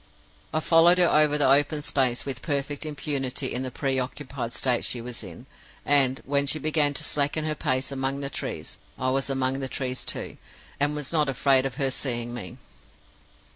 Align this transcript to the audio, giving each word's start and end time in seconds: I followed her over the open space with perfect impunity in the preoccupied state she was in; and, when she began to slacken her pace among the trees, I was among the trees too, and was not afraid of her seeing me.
I 0.51 0.61
followed 0.61 0.97
her 0.97 1.07
over 1.11 1.37
the 1.37 1.47
open 1.47 1.83
space 1.83 2.25
with 2.25 2.41
perfect 2.41 2.87
impunity 2.87 3.53
in 3.53 3.61
the 3.61 3.69
preoccupied 3.69 4.51
state 4.51 4.83
she 4.83 4.99
was 4.99 5.23
in; 5.23 5.45
and, 5.85 6.23
when 6.25 6.47
she 6.47 6.57
began 6.57 6.95
to 6.95 7.03
slacken 7.03 7.45
her 7.45 7.53
pace 7.53 7.91
among 7.91 8.19
the 8.19 8.29
trees, 8.31 8.79
I 8.97 9.11
was 9.11 9.29
among 9.29 9.59
the 9.59 9.69
trees 9.69 10.03
too, 10.03 10.37
and 10.79 10.95
was 10.95 11.13
not 11.13 11.29
afraid 11.29 11.67
of 11.67 11.75
her 11.75 11.91
seeing 11.91 12.33
me. 12.33 12.57